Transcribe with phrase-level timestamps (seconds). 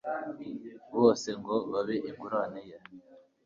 [0.99, 2.77] bose, ngo babe ingurane ye